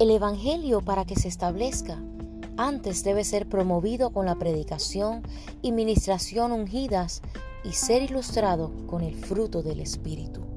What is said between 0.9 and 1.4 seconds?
que se